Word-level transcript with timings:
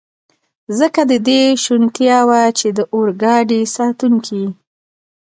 ځکه 0.79 1.01
د 1.11 1.13
دې 1.27 1.41
شونتیا 1.63 2.19
وه، 2.29 2.41
چې 2.59 2.67
د 2.77 2.79
اورګاډي 2.93 3.61
ساتونکي. 3.75 4.45